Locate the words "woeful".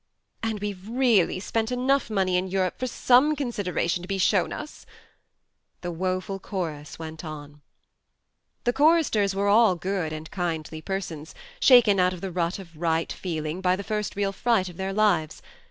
5.91-6.39